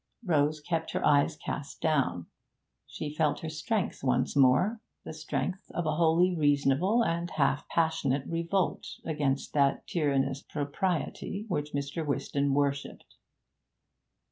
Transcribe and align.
Rose 0.25 0.61
kept 0.61 0.93
her 0.93 1.05
eyes 1.05 1.35
cast 1.37 1.79
down. 1.79 2.25
She 2.87 3.13
felt 3.13 3.41
her 3.41 3.49
strength 3.49 4.03
once 4.03 4.35
more, 4.35 4.81
the 5.03 5.13
strength 5.13 5.69
of 5.75 5.85
a 5.85 5.93
wholly 5.93 6.35
reasonable 6.35 7.03
and 7.03 7.29
half 7.29 7.67
passionate 7.69 8.25
revolt 8.25 8.97
against 9.05 9.53
that 9.53 9.85
tyrannous 9.85 10.41
propriety 10.41 11.45
which 11.49 11.73
Mr. 11.73 12.03
Whiston 12.03 12.51
worshipped. 12.55 13.15